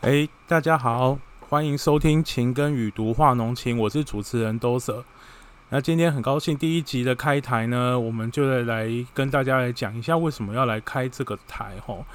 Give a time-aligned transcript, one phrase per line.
[0.00, 5.04] 哎，大家好，欢迎收听《情根与读画浓情》，我是主持人 Doser。
[5.68, 12.06] 那今天很高兴第一集的开台呢，我们就来来跟大家来讲一下为什么要来开这个台吼。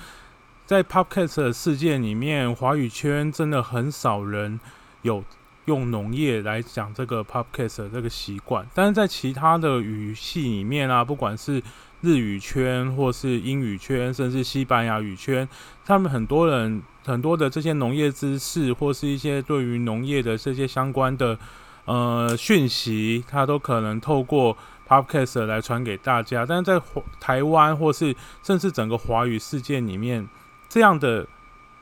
[0.65, 4.59] 在 Podcast 的世界里面，华语圈真的很少人
[5.03, 5.23] 有
[5.65, 11.61] 用农业来讲这个 Podcast 的这个习惯，但是在其他的语系里面啊，不管是
[12.01, 15.47] 日语圈或是英语圈，甚至西班牙语圈，
[15.85, 21.37] 他们很多人很多的这些农业知识，或是一些对于农业的这些相关的
[21.85, 26.45] 呃讯息，它都可能透过 podcast 来传给大家。
[26.45, 26.81] 但是在
[27.19, 30.27] 台湾或是甚至整个华语世界里面，
[30.67, 31.27] 这样的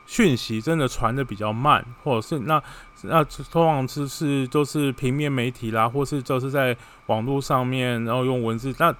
[0.06, 2.62] 讯息真的传的比较慢，或者是那
[3.02, 8.94] 那通常是是都是平面媒体啦，或是就是在网络上面，然后用文字那。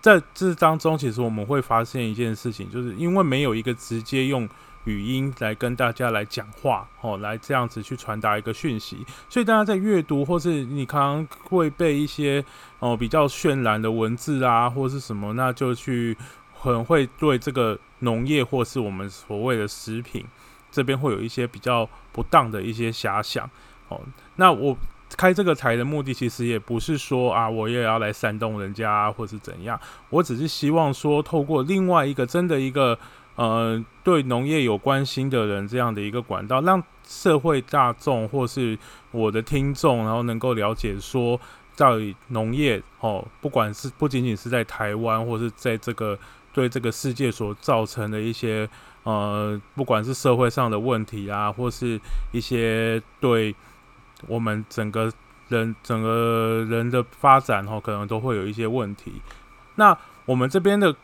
[0.00, 4.46] 在这当中，其实我们会发现一件事情，就是因为没有一个直接用
[4.84, 12.44] 语音来跟大家来讲话，哦，来这样子去传达一个讯息，所以大家在阅读或是你可能会被一些
[12.78, 16.16] 哦比较渲染的文字啊，或是什么，那就去
[16.52, 20.24] 很会对这个农业或是我们所谓的食品
[20.70, 23.48] 这边会有一些比较不当的一些遐想，
[23.88, 24.00] 哦，
[24.36, 24.76] 那我。
[25.16, 29.78] 开这个台的目的其实也不是说啊，我也要来煽动人家或是怎样，
[30.10, 32.98] 我只是希望说，透过另外一个真的一个
[33.36, 38.78] 呃对农业有关心的人这样的一个管道，让社会大众或是
[39.10, 41.40] 我的听众，然后能够了解说，
[41.76, 46.18] 到底农业哦，不管是不仅仅是在台湾，或是在这个
[46.52, 48.68] 对这个世界所造成的一些
[49.02, 52.00] 呃，不管是社会上的问题啊，或是
[52.32, 53.54] 一些对。
[54.26, 55.12] 我们整个
[55.48, 59.12] 人整个人的发展哦，可能都会有一些问题。
[59.74, 60.94] 那我们这边的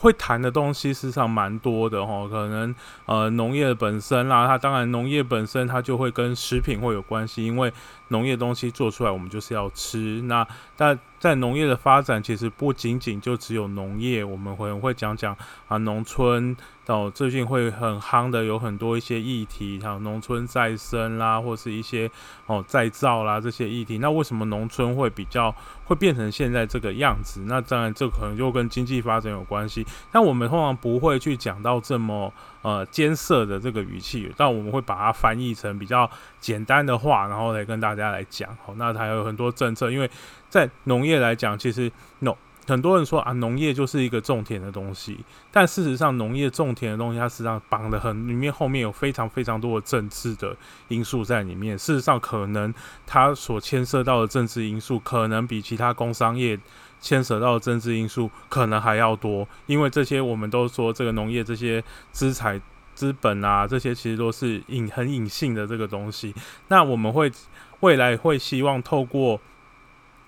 [0.00, 2.26] 会谈的东西，事实上蛮多的哈。
[2.28, 2.74] 可能
[3.06, 7.72] 呃，农业本身啦，它当然农业本身它就会跟食品会有关系，因为
[8.08, 10.22] 农业东西做出来，我们就是要吃。
[10.22, 15.36] 那但在农业的发展，其实不仅仅就只有农业，我们会会讲讲
[15.68, 16.56] 啊，农村。
[16.86, 22.10] 到最近会很夯的，有很多一些议题，像农村再生啦，或是一些
[22.46, 23.98] 哦再造啦这些议题。
[23.98, 25.54] 那为什么农村会比较
[25.90, 27.40] 会变成现在这个样子？
[27.46, 29.84] 那当然这可能就跟经济发展有关系。
[30.12, 36.08] 但我们通常不会去讲到这么呃艰涩的这个语气，但我们会把它翻译成比较
[36.38, 38.56] 简单的话，然后来跟大家来讲。
[38.64, 40.08] 好，那还有很多政策，因为
[40.48, 41.90] 在农业来讲，其实
[42.20, 42.36] 农。
[42.70, 45.18] 很多人说啊，农业就是一个种田的东西，
[45.50, 51.76] 但事实上，农业种田的东西，它实际上绑的很，里面后面有非常非常多的政治的因素在里面。
[51.76, 52.72] 事实上，可能
[53.04, 56.56] 它所牵涉到的政治因素，可能比其他工商业
[57.00, 59.46] 牵涉到的政治因素可能还要多。
[59.66, 61.82] 因为这些，我们都说这个农业这些
[62.12, 62.60] 资产、
[62.94, 66.32] 资本啊，这些其实都是隐很隐性的这个东西。
[66.68, 67.32] 那我们会
[67.80, 69.40] 未来会希望透过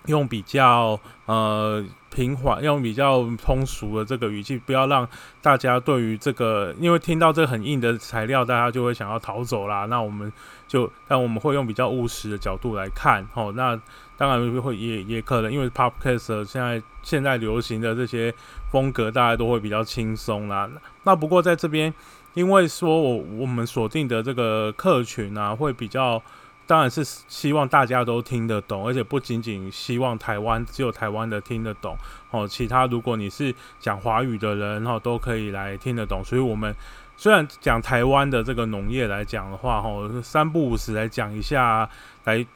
[0.07, 1.85] 用比较呃。
[2.15, 5.09] 平缓，用比较通俗的这个语气，不要让
[5.41, 9.87] 大家对于这个，因为听到这个很硬的材料，大家就会想要逃走啦。
[9.87, 10.31] 那我们
[10.69, 13.81] 就，但我们会用比较务实的角度来看，哦，那
[14.19, 18.35] 当然会也也可能，因为 podcast 现在现在流行的这些
[18.71, 20.69] 风格，大家都会比较轻松啦。
[21.05, 21.95] 那不过在这边，
[22.35, 26.23] 因为说我我们锁定的这个客群啊，会比较。
[26.67, 31.97] 当然是希望大家都听得懂，而且不仅仅希望台湾只有台湾的听得懂
[32.31, 36.23] 哦，其他如果你是讲华语的人哈，都可以来听得懂。
[36.25, 36.75] 所以，我们
[37.17, 39.91] 虽然讲台湾的这个农业来讲的话，哈，
[40.23, 41.89] 三不五时来讲一下，
[42.25, 42.47] 来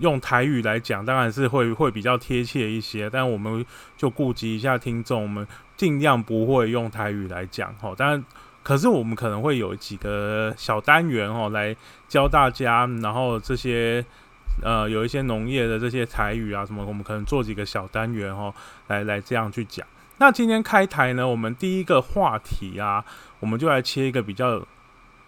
[0.00, 3.10] 用台语来讲，当然是会会比较贴切一些。
[3.10, 3.64] 但我们
[3.96, 7.94] 就顾及一下听众，我们尽量不会用台语来讲哈。
[7.96, 8.24] 当然。
[8.68, 11.74] 可是我们可能会有几个小单元哦，来
[12.06, 14.04] 教大家，然后这些
[14.62, 18.52] 呃有一些农业的这些台语啊什么，我们可能做几个小单元哦，
[18.88, 19.86] 来来这样去讲。
[20.18, 23.02] 那今天开台呢，我们第一个话题啊，
[23.40, 24.62] 我们就来切一个比较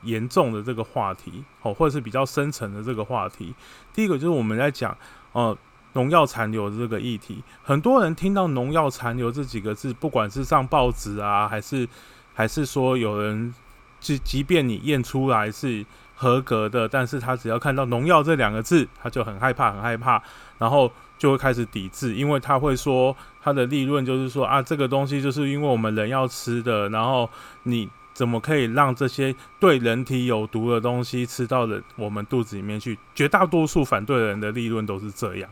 [0.02, 3.54] 严重的这个话题哦，或者是比较深层的这个话题。
[3.94, 4.94] 第一个就是我们在讲
[5.32, 5.56] 呃
[5.94, 11.88] 农药残留这个议题，很多人听到农药残留这几个字，不管是上报纸啊，还是
[12.34, 13.54] 还是说有人，
[13.98, 15.84] 即即便你验出来是
[16.14, 20.22] 合格的，但是他只要看到农药这两个字，他就很害怕，很害怕，
[20.58, 27.28] 然后就会开始抵制，因为他会说他的利润就是说啊，这个东西就是因为我们人要吃的，然后
[27.64, 32.98] 你怎么可以让这些对人体有毒的东西吃到了我们肚子里面去？
[33.14, 35.48] 绝大多数反对人的利润都是这样。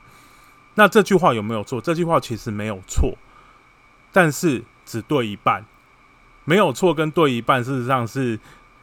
[0.75, 1.81] 那这句话有没有错？
[1.81, 3.17] 这句话其实没有错，
[4.13, 5.65] 但是只对一半。
[6.49, 8.39] 没有错跟对一半，事实上是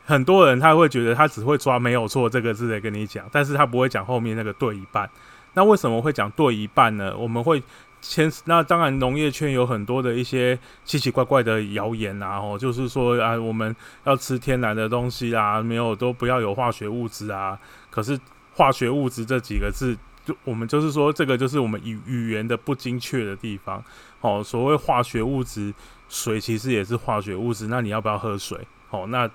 [0.06, 5.10] 很多人他会觉得他只会抓没有错这个字来跟你讲，但是他不会讲后面那个对一半。
[5.56, 7.18] 那为什么会讲对一半呢？
[7.18, 7.64] 我们会
[8.02, 17.58] 先那当然农业圈有很多的一些奇奇怪怪的谣言啊，哦，就是说啊我们要吃天然的东西啊，没有都不要有化学物质啊。
[17.90, 18.20] 可是
[18.54, 23.84] 化学物质这几个字，就我们就是说这个就是我们语语言的不精确的地方。
[24.22, 25.72] 哦，所谓化学物质，
[26.10, 27.68] 水其实也是化学物质。
[27.68, 28.60] 那你要不要喝水？
[28.90, 29.30] 哦，那。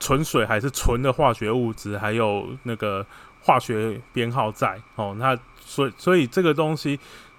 [0.00, 3.06] 纯水还是纯的化学物质，还有那个
[3.40, 5.14] 化学编号在哦。
[5.18, 6.98] 那所以所以这个东西，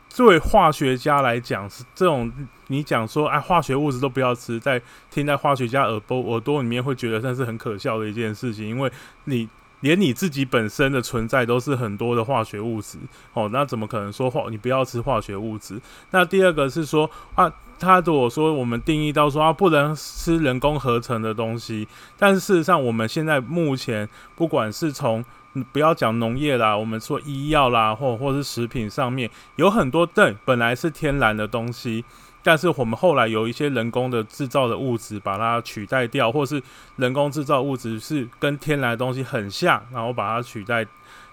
[0.09, 2.31] 作为化学家来讲，是这种
[2.67, 8.91] 你讲说哎，化学物质都不要吃，在听在化学家耳朵耳朵里面会觉得那是很可笑的一件事情，因为
[9.25, 9.47] 你
[9.81, 12.97] 连你自己本身的存在都是很多的化学物质
[13.33, 15.79] 哦，那怎么可能说化你不要吃化学物质？
[16.11, 17.53] 那第二个是说啊。
[17.80, 21.88] 他如果说我们定义到说啊不能吃人工合成的东西，
[22.18, 25.24] 但是事实上我们现在目前不管是从
[25.72, 32.04] 不要讲农业啦，我们说医药啦或或是食品上面有很多对本来是天然的东西，
[32.44, 36.62] 但是我们后来有一些人工的制造的物质把它取代掉，或是
[36.98, 40.86] 人工制造物质是跟天然的东西很像，然后把它取代。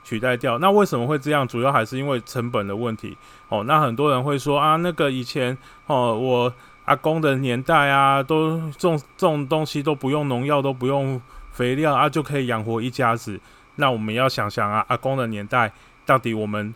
[0.04, 1.46] 取代掉，那为什么会这样？
[1.46, 3.16] 主要还是因为成本的问题
[3.49, 3.64] 哦。
[3.64, 5.56] 那很多人会说啊，那个以前
[5.87, 6.52] 哦，我
[6.84, 11.20] 阿公的年代啊，都种种东西都不用农药，都不用
[11.52, 13.38] 肥料啊，就可以养活一家子。
[13.76, 15.72] 那我们要想想啊，阿公的年代
[16.05, 16.75] 到底我们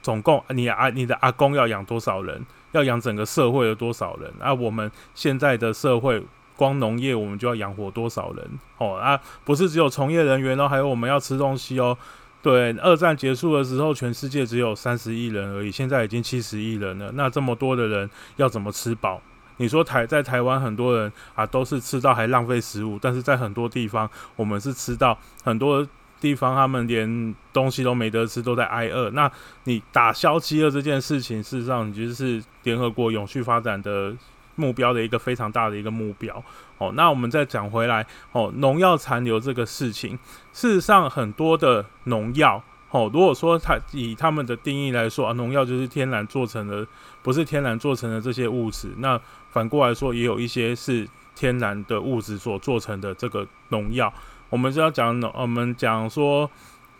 [0.00, 2.44] 总共你阿你的阿公要养多少人？
[2.72, 4.32] 要养整个社会有多少人？
[4.40, 6.24] 啊，我们现在的社会
[6.56, 8.58] 光农业我们就要养活多少人？
[8.78, 11.96] 哦啊，不是只有从业人员哦，还有我们要吃东西哦。
[12.42, 17.12] 对，二战结束的时候，全世界只有三十亿人而已，现在已经七十亿人了。
[17.14, 19.22] 那这么多的人要怎么吃饱？
[19.58, 25.86] 你说台在台湾很多人啊，都是吃到还浪费食物，但是在很多地方，我们是吃到很多
[26.20, 29.08] 地方他们连东西都没得吃，都在挨饿。
[29.10, 29.30] 那
[29.64, 34.12] 你打消饥饿这件事情，事实上你就是联合国永续发展的。
[34.54, 36.44] 目标的一个非常大的一个目标
[36.82, 40.18] 哦，那我们再讲回来哦，农药残留这个事情，
[40.52, 46.84] 事实上很多的农药哦，如果说它以他们的定义来说啊，农药就是天然做成的，
[47.22, 49.20] 不是天然做成的这些物质，那
[49.50, 54.12] 反过来说也有一些是天然的物质所做成的这个农药，
[54.50, 56.50] 我们就要讲农，我们讲说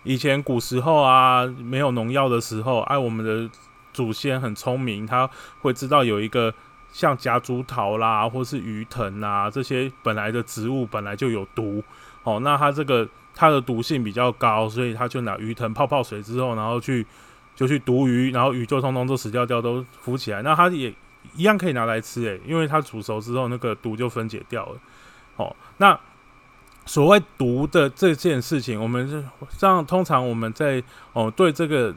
[0.05, 3.51] 以前古时候啊，没有农药的时候，哎，我们的
[3.93, 5.29] 祖先很聪明，他
[5.63, 6.55] 会知道有一个。
[6.93, 11.83] 像夹竹桃啦，或是鱼藤啊，这些本来的植物本来就有毒，
[12.23, 17.05] 哦，那它这个它的毒性比较高，所以他就拿鱼藤泡泡水之后，然后去
[17.57, 20.95] 就去毒鱼，然后鱼就通通都死掉掉，都浮起来，那它也
[21.35, 24.79] 一样可以拿来吃，诶，因为它煮熟之后那个毒就分解掉了，
[25.37, 25.99] 哦，那
[26.85, 30.83] 所谓毒的这件事情，我们像通常我们在
[31.15, 31.95] 哦对这个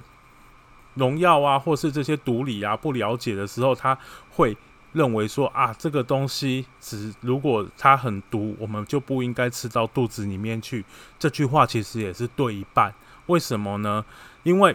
[0.93, 3.97] 农药啊，或是这些毒理啊不了解的时候，它
[4.29, 4.55] 会。
[4.95, 10.85] 认为说啊，这个东西只如果它很毒，我们就不应该吃到肚子里面去。
[11.19, 12.93] 这句话其实也是对一半。
[13.25, 14.05] 为什么呢？
[14.43, 14.73] 因为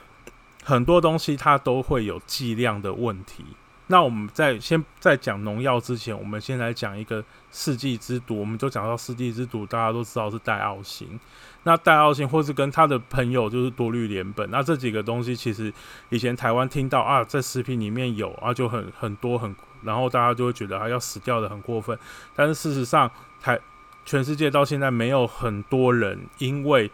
[0.63, 3.43] 很多东西它都会有剂量的问题。
[3.87, 8.39] 那我们在先在讲农药之前，我们先来讲一个世纪之毒。
[8.39, 11.19] 我们就讲到世纪之毒，大家都知道是代奥星。
[11.63, 14.47] 那代奥星或是跟他的朋友就是多氯联苯。
[14.49, 15.73] 那这几个东西其实
[16.11, 19.57] 以前台湾听到啊，在食品里面有啊，就很很多很。
[19.83, 21.99] 然后大家就会觉得他要死掉的很过分，
[22.35, 23.11] 但是事实上，
[23.41, 23.59] 台
[24.05, 26.91] 全世界到现在没有很多人因为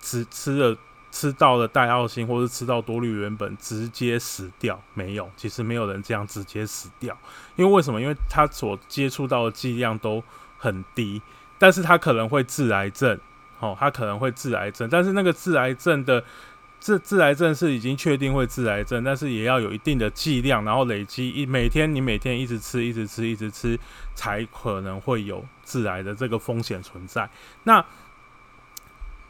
[0.00, 0.76] 只吃了
[1.10, 7.16] 吃到了带奥星或是吃到多氯原本直接死掉，没有，其实没有人这样直接死掉，
[7.56, 8.00] 因为为什么？
[8.00, 10.22] 因为他所接触到的剂量都
[10.58, 11.20] 很低，
[11.58, 13.18] 但是他可能会致癌症，
[13.60, 16.24] 哦，他可能会致癌症，但是那个致癌症的。
[16.84, 23.80] 致致癌症是已经确定会致癌症，但是也要有一定的剂量，然后累积一每天你每天一直吃，一直吃，一直吃，
[24.14, 27.26] 才可能会有致癌的这个风险存在。
[27.62, 27.82] 那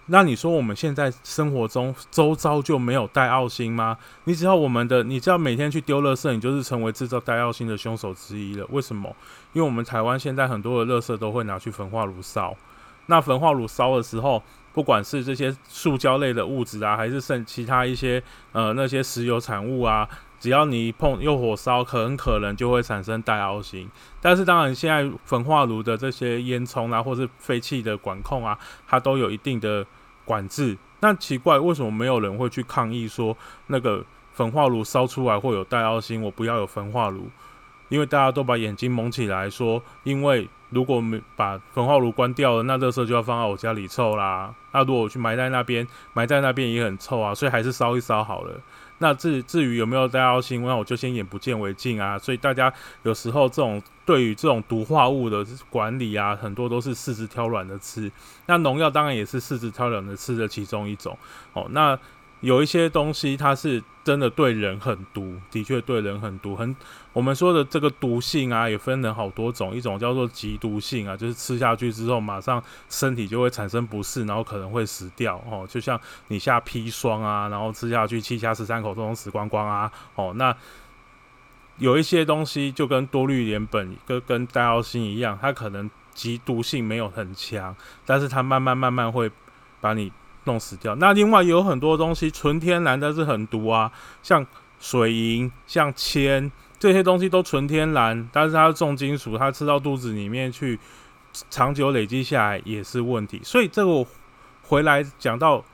[0.07, 3.97] 那你说我们现在生活中周遭就没有带奥星吗？
[4.25, 8.67] 你只要我们的，你只要每天去丢垃圾，你就是成为制造带奥星的凶手之一了。
[8.71, 9.15] 为什么？
[9.53, 12.57] 因为我们台湾现在很多的垃圾都会拿去焚化炉烧，
[13.07, 14.43] 那焚化炉烧的时候。
[14.75, 20.07] 不管是这些塑胶类的物质啊，还是剩其他一些呃那些石油产物啊，
[20.41, 23.89] 只要你碰用火烧，很可能就会产生带凹型。
[24.21, 29.87] 但是当然，现在焚化炉的这些烟囱啊，或是废气的管控啊，它都有一定的
[30.25, 30.77] 管制。
[30.99, 33.37] 那奇怪，为什么没有人会去抗议说
[33.69, 37.31] 那个焚化炉烧出来会有带凹型，我不要有焚化炉？
[37.91, 40.49] 因为大家都把眼睛蒙起来，说因为。
[40.75, 44.55] 如果没把焚化炉关掉了，那这时候就要放到我家里臭啦。
[44.73, 48.53] 那如果我去埋在那边，埋在那边也很臭啊，所以还是烧一烧好了。
[48.99, 52.19] 那至至于有没有带到新那我就先眼不见为净啊。
[52.19, 58.11] 所以大家有时候这种对于这种毒化物的管理啊，很多都是四肢挑软的吃。
[58.47, 61.17] 那农药当然也是四肢挑软的吃的其中一种
[61.53, 61.67] 哦。
[61.71, 61.99] 那
[62.45, 66.55] 有一些东西它是真的对人很毒，的确对人很毒。
[66.55, 66.77] 很
[67.15, 75.67] 我们说的这个毒性啊，也分了好多种，一种叫做极毒性啊，就是吃下去之后马上身体就会产生不适，然后可能会死掉哦。
[75.67, 75.99] 就像
[76.29, 79.91] 你下砒霜啊，然后吃下去七下十三口都能死光光啊。
[80.15, 80.55] 哦，那
[81.79, 87.75] 有一些东西就跟多氯联苯跟跟代奥辛一样，它可能极毒性没有很强，
[88.05, 89.31] 但是它慢慢慢慢会
[89.81, 90.13] 把你。
[90.45, 90.95] 弄死掉。
[90.97, 93.91] 那另外有很多东西纯天然，但是很毒啊，
[94.23, 94.47] 像
[94.79, 100.79] 水银、像铅这些东西都纯天然，但是它重金属，它吃到肚子里面去，
[101.49, 103.41] 长久累积下来也是问题。
[103.43, 104.07] 所以这个我
[104.63, 105.65] 回来讲到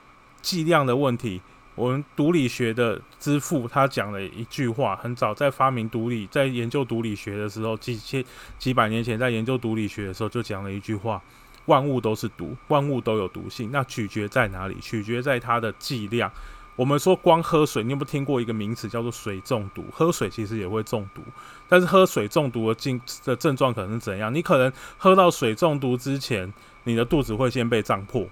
[0.40, 1.40] 剂量的问题，
[1.74, 8.24] 我们毒理学的之父他讲了一句话，很早在发明毒理，在研究毒理学的时候，几千
[8.58, 11.20] 几百年前在研究毒理学的时候就讲了一句话。
[11.66, 13.70] 万物都是毒，万物都有毒性。
[13.70, 14.76] 那取决在哪里？
[14.80, 16.30] 取决在它的剂量。
[16.76, 19.84] 我们说光喝水，你有没有听过一个名词叫做水中毒？
[19.92, 21.20] 喝水其实也会中毒，
[21.68, 24.34] 但是喝水中毒的症的症状可能是怎样？
[24.34, 26.50] 你可能喝到水中毒之前，
[26.84, 28.26] 你的肚子会先被胀破。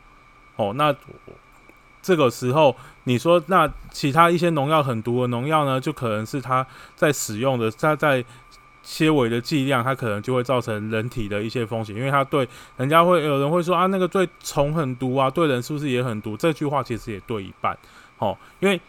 [0.56, 0.94] 哦，那
[2.00, 5.78] 这个时候你说，那其他一些农药很毒的农药呢？
[5.78, 6.66] 就可能是它
[6.96, 8.24] 在使用的，它在。
[8.88, 16.34] 纤维的剂量，它可能就会造成人体的一些风险，因为它对人家会有人会说啊，那个对虫很毒啊，对人是不是也很毒？
[16.38, 17.76] 这句话其实也对一半，
[18.16, 18.80] 哦，因为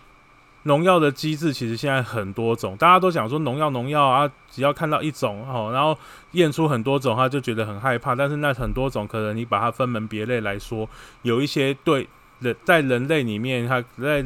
[0.63, 5.97] 农药的机制其实现在很多种，大家都讲说农药农药啊，只要看到一种哦，然后
[6.31, 8.15] 验出很多种，他就觉得很害怕。
[8.15, 10.87] 但是那很多种，可能你把它分门别类来说，
[11.23, 12.07] 有一些对
[12.39, 14.25] 人在人类里面，它在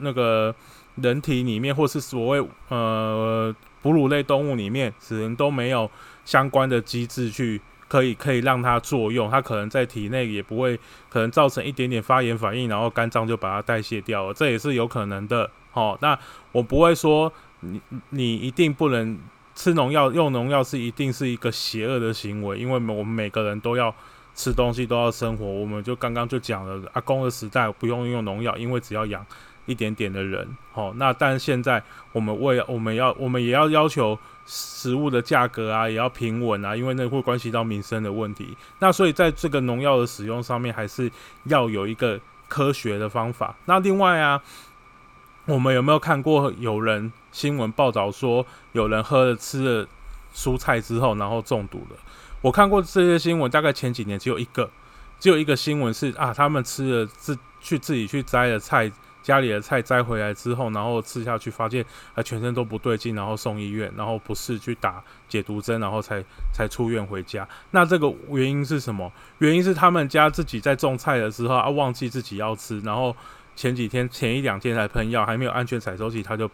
[0.00, 0.54] 那个
[0.96, 3.54] 人体里面，或是所谓呃。
[3.84, 5.90] 哺乳类动物里面，可能都没有
[6.24, 10.74] 相关的机制去可以可以让它作用，它可能在体内也不会
[11.10, 15.50] 可能造成一点点发炎反应，然后肝脏就把它代谢掉了，这也是有可能的。
[15.74, 16.18] 哦，那
[16.50, 19.18] 我不会说你你一定不能
[19.54, 23.94] 吃农药，用农药是一定是一个邪恶的行为，因为我们每个人都要
[24.34, 25.44] 吃东西，都要生活。
[25.44, 29.26] 我们就刚刚就讲了，阿公的时代不用用农药，因为只要养。
[29.66, 38.54] 一点点的人，好，那但现在我们为我们要我们也要要求食物的价格啊，也要平稳啊，因为那会关系到民生的问题。
[38.80, 41.10] 那所以在这个农药的使用上面，还是
[41.44, 43.56] 要有一个科学的方法。
[43.64, 44.42] 那另外啊，
[45.46, 49.88] 我们有没有看过有人新闻报道说有人喝了吃了
[50.34, 51.96] 蔬菜之后，然后中毒了？
[52.42, 54.68] 我看过这些新闻，大概前几年只有一个，
[55.18, 58.92] 只有一个新闻是啊，他们吃了自去自己去摘的菜。
[59.24, 67.48] 家里的菜摘回来之后，然后吃下去，发现啊全身都不对劲，然后送医院，然后不是去打解毒针，然后才才出院回家。
[67.72, 69.10] 那这个原因是什么？
[69.38, 73.16] 原因是他们家自己在种菜的时候啊，忘记自己要吃，然后
[73.56, 76.48] 前几天前一两天才喷药，还没有安全采收期，他就。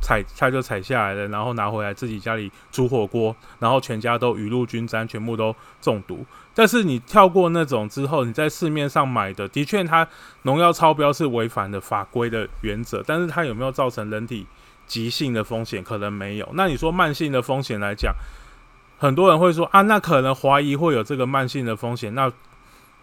[0.00, 6.24] 采他就采下来了，然后拿回来自己家里煮火锅，然后全家都雨露均沾，全部都中毒。
[6.54, 10.06] 但是你跳过那种之后，你在市面上买的，的确它
[10.42, 14.46] 农药超标是违反的法规的原则，但是它有没有造成人体
[14.86, 15.82] 急性的风险？
[15.82, 16.48] 可能没有。
[16.54, 18.14] 那你说慢性的风险来讲，
[18.98, 22.32] 很多人会说啊，那可能怀疑会有这个慢性的风险，那。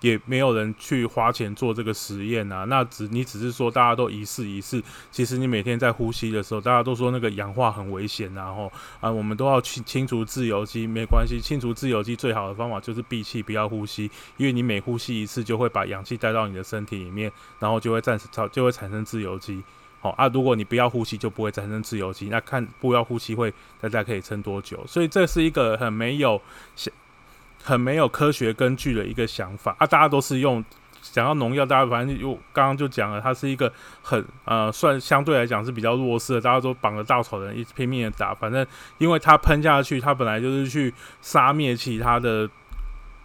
[0.03, 8.69] 也没有人去花钱做这个实验啊，那只你只是说大家都一试一试，其实你每天在呼吸的时候，大家都说那个氧化很危险，然后
[9.00, 19.63] 啊，我们都要去清除自由基，没关系，清除自由基最好的方法就是闭气，不要呼吸，因为你每呼吸一次就会把氧气带到你的身体里面，然后就会暂时产就会产生自由基，
[20.01, 26.41] 好啊，如果你不要呼吸就不会产生自由基，那看不要呼吸会大家可以撑多久，所以这是一个很没有
[27.63, 29.88] 很没有科学根据的一个想法啊！
[29.88, 30.63] 大家都是用
[31.01, 38.65] 想要农药，大家反正又刚刚就讲了，它是一个很呃，算相对来讲是比较弱势的，大家都绑着稻草人一拼命的打，反正
[38.98, 42.50] 因为它喷下去，它本来就是去杀灭其他的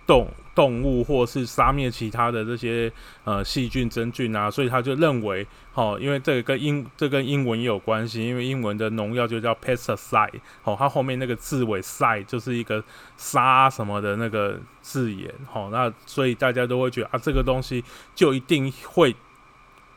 [0.09, 0.27] 动。
[0.59, 12.83] 动物或是杀灭其他的这些呃细菌真菌啊，所以他就认为，哦，因为这个跟英这跟英文也有关系，因为英文的农药就叫 pesticide，哦，它后面那个字尾 side 就是一个
[13.17, 17.85] 杀什么的那个字眼，哦，那所以大家都会觉得啊，这个东西
[18.17, 19.15] 就一定会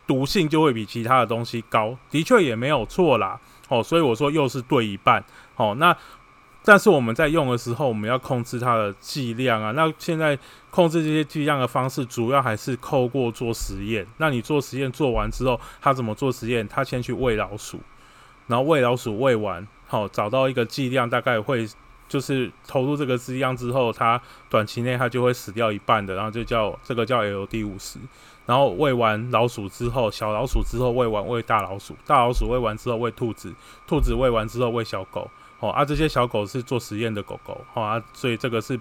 [0.05, 5.23] 毒性就会比其他的东西高，的确也没有错啦，哦，所以我说又是对一半，
[5.55, 5.97] 哦，那
[6.63, 9.71] 但是我们在用的时候，我们要控制它的剂量啊。
[9.71, 10.37] 那现在
[10.69, 14.05] 控制这些剂量的方式，主要还是透过做实验。
[14.17, 16.67] 那你做实验做完之后，他怎么做实验？
[16.67, 17.79] 他先去喂老鼠，
[18.45, 21.67] 然后喂老鼠喂完，好找到一个剂量，大概会
[22.07, 27.97] 就是投入这个剂量之后，它短期内它就会死掉一半的，然后就叫这个叫 LD 五十。
[28.45, 33.51] 然后喂完老鼠之后，小老鼠之后喂完喂大老鼠，大老鼠喂完之后喂兔子，
[33.87, 35.27] 兔子喂完之后喂小狗。
[35.61, 38.77] 哦啊，这些小狗是做实验的狗狗，好啊，所以这个是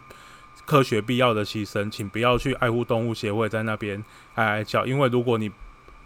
[0.64, 4.02] 科学必要的牺牲，请不要去爱护动物协会在那边
[4.34, 5.50] 哀哀叫，因为如果你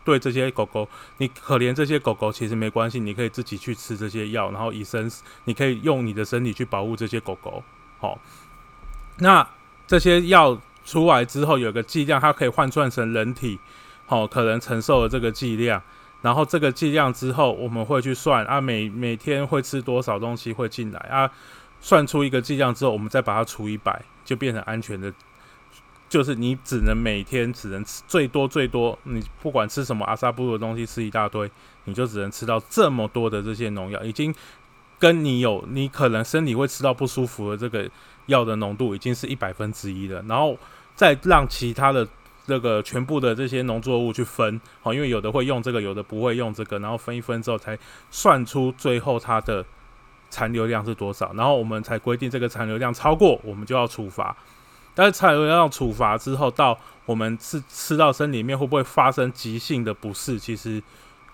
[0.05, 0.89] 对这些狗狗，
[1.19, 5.11] 你可怜这些狗狗，其实没关系，你可以自己去吃这些药，然后以身，
[5.45, 7.63] 你可以用你的身体去保护这些狗狗。
[8.01, 8.19] 好，
[9.19, 9.49] 那
[9.87, 13.59] 这些药出来之后，有个剂量，它可以换算成人体，
[14.07, 15.81] 好，可能承受的这个剂量。
[16.25, 21.31] 然后这个剂量之后，我们会去算啊，每每天会吃多少东西会进来啊，
[21.83, 25.13] 算出一个剂量之后，我们再把它除以百，就变成安全的。
[26.09, 31.51] 就是你只能每天只能吃最多最多，你不管吃什么阿萨布的东西，吃一大堆，
[31.85, 34.35] 你就只能吃到这么多的这些农药，已经
[34.99, 37.87] 跟你有你可能身体会吃到不舒服的这个
[38.27, 40.25] 药的浓度，已经是一百分之一了。
[40.27, 40.57] 然后
[40.95, 42.09] 再让其他的。
[42.47, 47.79] 这个全部的这些农作物去分，好，因为有的会用这个，有的不会用这个，然后分一分之后才
[48.11, 49.65] 算出最后它的
[50.29, 54.37] 残留量是多少，然后我们才规定这个残留量超过，我们就要处罚。
[54.95, 60.81] 但是残留量处罚之后，到我们吃吃到身里面会不会发生急性的不适，其实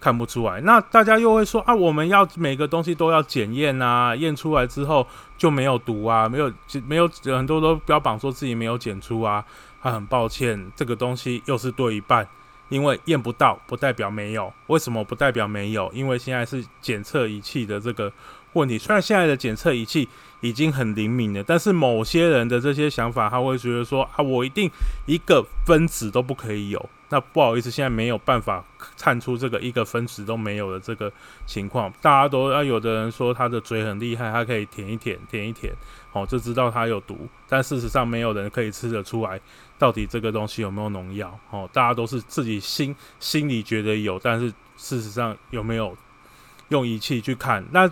[0.00, 0.61] 看不出来。
[0.62, 6.50] 那大家又会说啊，我们要每个东西都要检验啊，验出来之后就没有毒啊，没有
[6.87, 9.45] 没有很多都标榜说自己没有检出啊。
[9.83, 12.27] 他很抱歉，这个东西又是对一半，
[12.69, 14.53] 因为验不到不代表没有。
[14.67, 15.91] 为什么不代表没有？
[15.93, 18.13] 因为现在是检测仪器的这个
[18.53, 18.77] 问题。
[18.77, 20.09] 虽然现在的检测仪器
[20.41, 24.71] 已经很灵敏了，但是某些人的这些想法，他会觉得说啊，我一定
[25.07, 26.89] 一个分子都不可以有。
[27.13, 28.65] 那不好意思，现在没有办法
[28.97, 31.12] 看出这个一个分子都没有的这个
[31.45, 31.93] 情况。
[32.01, 35.75] 大家都啊，有的人说他的嘴很厉害，他可以舔一舔，舔一舔，
[36.12, 37.29] 哦，就知道它有毒。
[37.49, 39.40] 但事实上，没有人可以吃得出来
[39.79, 41.38] 到底这个东西有没有农药。
[41.51, 45.96] 哦，大家都是自己心心里觉得有，但是事实上有没有
[46.68, 47.64] 用仪器去看？
[47.73, 47.90] 那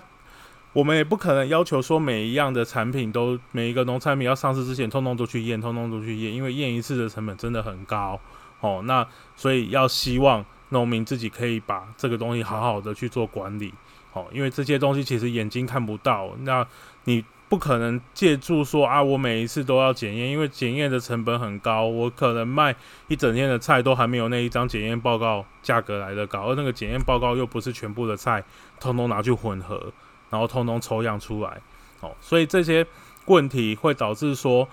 [0.72, 8.20] 我们也不可能要求说每一样的产品都每一个农产品要上市之前，通通都去验，通通都去验，因为验一次的成本真的很高。
[8.61, 13.72] 哦，那所以要希望农民自己可以把这个东西好好的去做管理，
[14.12, 16.66] 哦，因为这些东西其实眼睛看不到，那
[17.04, 22.74] 你不可能借助说啊，我每一次都要检验，因为检验的成本很高，我可能卖
[23.06, 28.44] 一整天的菜都还没有那一张检验报告价格来的高，而那个检验报告又不是全部的菜
[28.78, 29.92] 通通拿去混合，
[30.30, 31.61] 然后通通抽样出来，
[32.00, 32.87] 哦，所以这些
[33.26, 34.68] 问题会导致说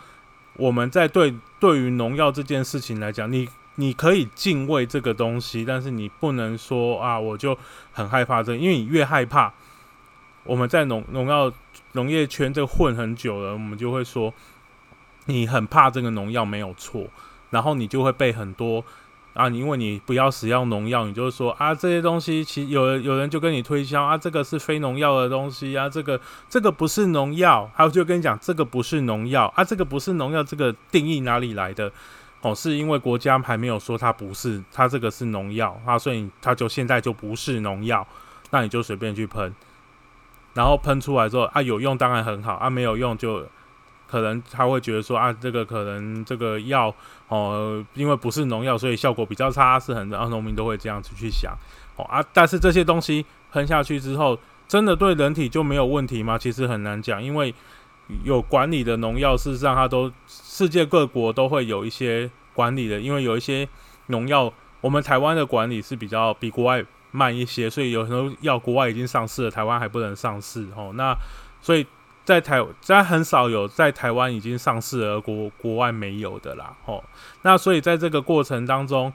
[0.57, 3.47] 我们在对对于农药这件事情来讲，你。
[3.77, 7.57] 你可以敬畏这个东西，但是你不能说啊，我就
[7.91, 9.53] 很害怕这，因为你越害怕，
[10.45, 11.51] 我们在农农药
[11.93, 14.34] 农业圈这混很久了，我们就会说
[15.25, 17.08] 你很怕这个农药没有错，
[17.49, 18.84] 然后你就会被很多
[19.34, 31.91] 啊，因为你不要使用农药，你就是说啊，这些东西其实有有人就跟你推销啊，这个是非农药的东西啊，这个这个不是农药，还有就跟你讲这个不是农药啊，这个不是农药，这个定义哪里来的？
[32.41, 38.08] 哦，是因为国家还没有说它不是，它这个是农药啊，所以它就现在就不是农药，
[38.51, 39.51] 那你就随便去喷，
[40.55, 43.45] 然后喷出来之后啊，有用当然很好啊，没有用就
[44.07, 46.91] 可能他会觉得说啊，这个可能这个药
[47.27, 51.55] 哦，因为不是农药，所以效果比较差，是很多农民都会这样子去想
[51.97, 54.35] 哦啊，但是这些东西喷下去之后，
[54.67, 56.37] 真的对人体就没有问题吗？
[56.37, 57.53] 其实很难讲，因为。
[58.23, 63.67] 有管理的农药，事实上它都世界各国都会有一些管理的，因为有一些
[64.09, 66.85] 农药，我们台湾的管理是比较比国外
[67.15, 70.91] 慢一些，所以有时候药国外已经上市了，台湾还不能上市哦。
[70.95, 71.15] 那
[71.62, 71.88] 所以
[72.25, 77.01] 在台在很少有在台湾已经上市而国国外没有的啦哦。
[77.43, 79.13] 那所以在这个过程当中，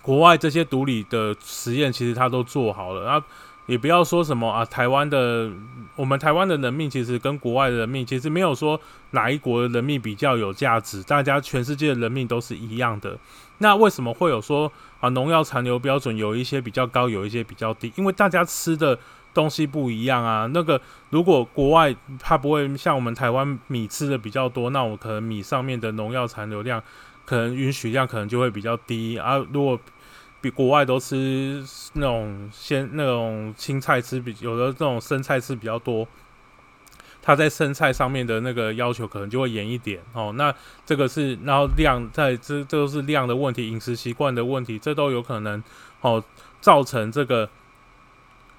[0.00, 3.22] 国外这些独立的实验其实他都做好了，那。
[3.66, 5.50] 也不要说什么啊，台湾的
[5.96, 13.18] 我们台湾的人命其实跟国外的人命其实没有说哪一国的人命比较有价值，大家全世界的人命都是一样的。
[13.58, 17.92] 那为什么会有说啊农药残留标准有一些比较高，有一些比较低？
[17.96, 18.98] 因为大家吃的
[19.32, 20.48] 东西不一样啊。
[20.52, 26.82] 那个如果国外它不会像我们台湾米吃的比较多，那我可能米上面的农药残留量
[27.24, 29.38] 可能允许量可能就会比较低啊。
[29.50, 29.80] 如果
[30.46, 31.60] 比国外都吃
[31.94, 36.06] 那种鲜那种青菜吃比有的这种生菜吃比较多，
[37.20, 40.32] 它在生菜上面的那个要求可能就会严一点哦。
[40.36, 40.54] 那
[40.84, 45.60] 这个是，然后量在这这都是量的问题，饮食习惯的问题，这都有可能
[46.00, 46.22] 哦
[46.60, 47.50] 造成这个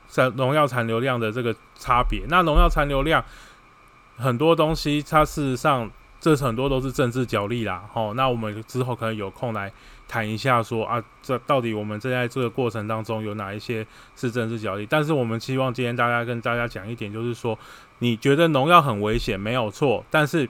[0.08, 2.26] 在农药残留量的这个差别。
[2.28, 3.24] 那农药残留量
[4.18, 5.90] 很多东西，它事实上
[6.36, 7.84] 这很多都是政治角力啦。
[7.94, 9.72] 哦，那我们之后可能有空来。
[10.10, 13.86] 谈一下说啊，这到底我们正在这个过程当中有哪一些
[14.16, 14.88] 是政治角力？
[14.90, 17.60] 但是我们希望今天大家跟大家讲一点，就是说，
[18.00, 20.48] 你觉得农药很危险没有错，但是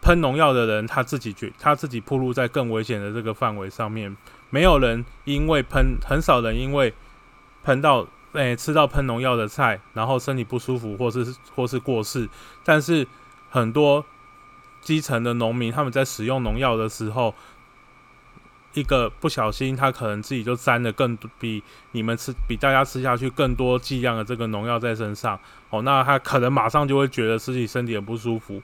[0.00, 4.16] 喷农药的人他自己觉他自己暴露在更危险的这个范围上面，
[4.50, 6.94] 没有人因为喷，很少人因为
[7.64, 12.28] 喷到诶吃到喷农药的菜，然后身体不舒服或是或是过世，
[12.62, 13.04] 但是
[13.50, 14.04] 很多
[14.86, 17.34] 基层的农民他们在使用农药的时候。
[18.74, 28.60] 一个不小心，他可能自己就沾了更多比你们吃比大家吃下去更多剂量的这个农药在身上哦，那他可能马上就会觉得自己身体很不舒服。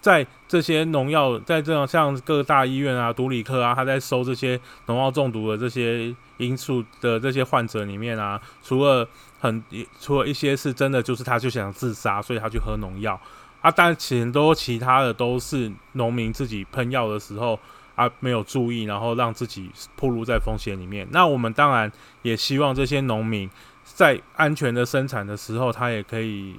[0.00, 9.08] 在这些农药，在这样像各大医院啊、毒理科啊，他在收这些农药中毒的这些因素的这些患者里面啊，除了
[9.38, 9.62] 很
[10.00, 13.20] 除了一些是真的就是他就想自杀，所以他去喝农药
[13.62, 17.58] 啊，但其实都其他的都是农民自己喷药的时候。
[17.94, 21.06] 啊，没有注意，然后让自己暴露在风险里面。
[21.10, 23.48] 那我们当然也希望这些农民
[23.84, 26.56] 在安全的生产的时候，他也可以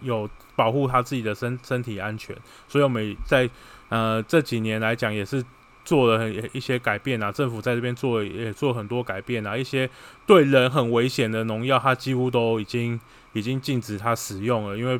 [0.00, 2.34] 有保护他自己的身身体安全。
[2.66, 3.48] 所以我们在
[3.90, 5.44] 呃这几年来讲，也是
[5.84, 7.30] 做了很一些改变啊。
[7.30, 9.88] 政府在这边做也做很多改变啊，一些
[10.26, 12.98] 对人很危险的农药，它几乎都已经
[13.34, 14.98] 已经禁止它使用了，因为。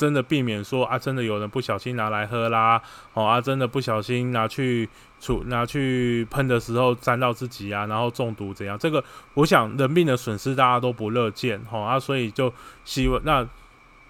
[0.00, 2.80] 真的避免说啊，真的有人不小心拿来喝啦，
[3.12, 4.88] 哦啊，真的不小心拿去
[5.20, 8.78] 处拿去喷的时候沾到自己啊，然后中毒怎样？
[8.78, 12.50] 这个我想人命的损失大家都不乐见，哈啊，所以就
[12.82, 13.46] 希望那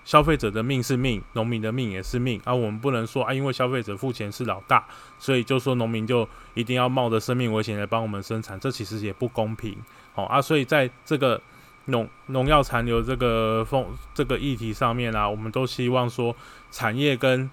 [0.05, 4.87] 消费者的命是命，农民的命也是命啊，我们不能说啊，因为消费者付钱是老大，
[5.19, 9.77] 所以就说农民就一定要冒着生命危险来帮我们生产，这其实也不公平，
[10.15, 11.43] 好啊，所以在这个。
[11.87, 16.35] 农农药残留这个风这个议题上面啊，我们都希望说
[16.71, 17.51] 产业跟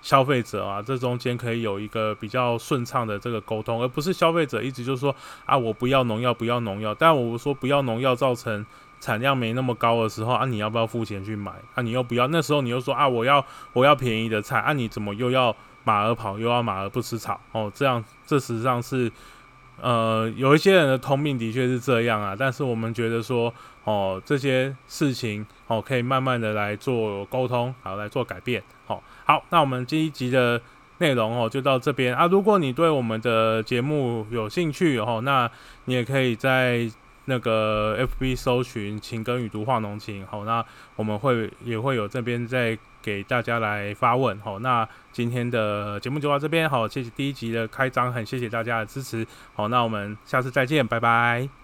[0.00, 6.94] 消费者啊，这中间可以有一个比较顺畅的这个沟通，而不是消费者一直就说啊，我不要农药，不要农药。
[6.94, 8.64] 但我说不要农药，造成
[9.00, 11.52] 产量没那么高的时候啊，你要不要付钱去买？
[11.74, 17.40] 啊，你又不要，那时候你又说啊，我要我要便宜的菜啊，你怎么又要马儿跑，又要马儿不吃草？
[17.52, 19.10] 哦，这样这实际上是。
[19.80, 23.52] 呃，有一些人的通病的确是这样啊，但是我们觉得说，
[23.84, 30.60] 哦，这些事情哦，可以慢慢的来做沟通，好来做改变，好，好，那我们这一集的
[30.98, 32.26] 内容哦，就到这边啊。
[32.26, 35.50] 如果你对我们的节目有兴趣哦，那
[35.84, 36.88] 你也可以在
[37.26, 40.64] 那个 FB 搜寻“情根与毒化浓情”，好，那
[40.96, 42.78] 我们会也会有这边在。
[43.04, 51.63] 给大家来发问，好，那今天的节目就到这边，好，谢谢第一集的开张，很谢谢大家的支持，好，那我们下次再见，拜拜。